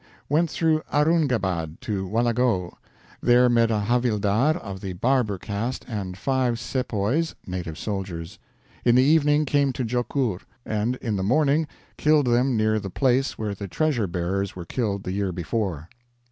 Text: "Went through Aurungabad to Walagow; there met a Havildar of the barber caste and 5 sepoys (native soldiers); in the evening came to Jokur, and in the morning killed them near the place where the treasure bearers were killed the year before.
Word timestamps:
"Went 0.29 0.49
through 0.49 0.81
Aurungabad 0.91 1.79
to 1.81 2.07
Walagow; 2.07 2.73
there 3.21 3.47
met 3.49 3.69
a 3.69 3.81
Havildar 3.87 4.57
of 4.57 4.81
the 4.81 4.93
barber 4.93 5.37
caste 5.37 5.85
and 5.87 6.17
5 6.17 6.59
sepoys 6.59 7.35
(native 7.45 7.77
soldiers); 7.77 8.39
in 8.83 8.95
the 8.95 9.03
evening 9.03 9.45
came 9.45 9.71
to 9.73 9.85
Jokur, 9.85 10.41
and 10.65 10.95
in 10.95 11.17
the 11.17 11.21
morning 11.23 11.67
killed 11.97 12.25
them 12.25 12.57
near 12.57 12.79
the 12.79 12.89
place 12.89 13.37
where 13.37 13.53
the 13.53 13.67
treasure 13.67 14.07
bearers 14.07 14.55
were 14.55 14.65
killed 14.65 15.03
the 15.03 15.11
year 15.11 15.31
before. 15.31 15.87